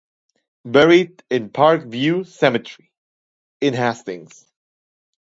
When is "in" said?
1.29-1.51, 3.59-3.75